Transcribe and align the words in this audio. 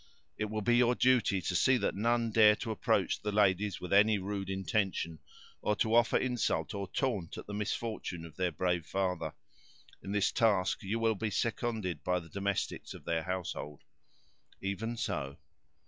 "It 0.35 0.45
will 0.45 0.63
be 0.63 0.77
your 0.77 0.95
duty 0.95 1.41
to 1.43 1.53
see 1.55 1.77
that 1.77 1.93
none 1.93 2.31
dare 2.31 2.55
to 2.55 2.71
approach 2.71 3.21
the 3.21 3.31
ladies 3.31 3.79
with 3.79 3.93
any 3.93 4.17
rude 4.17 4.49
intention, 4.49 5.19
or 5.61 5.75
to 5.75 5.93
offer 5.93 6.17
insult 6.17 6.73
or 6.73 6.87
taunt 6.87 7.37
at 7.37 7.45
the 7.45 7.53
misfortune 7.53 8.25
of 8.25 8.35
their 8.35 8.51
brave 8.51 8.87
father. 8.87 9.35
In 10.01 10.11
this 10.11 10.31
task 10.31 10.81
you 10.81 10.97
will 10.97 11.13
be 11.13 11.29
seconded 11.29 12.03
by 12.03 12.19
the 12.19 12.29
domestics 12.29 12.95
of 12.95 13.05
their 13.05 13.21
household." 13.21 13.83
"Even 14.59 14.97
so." 14.97 15.37